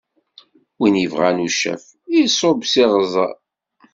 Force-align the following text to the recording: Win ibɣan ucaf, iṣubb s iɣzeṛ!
Win 0.79 0.95
ibɣan 1.05 1.43
ucaf, 1.47 1.83
iṣubb 2.21 2.61
s 2.71 2.73
iɣzeṛ! 2.83 3.33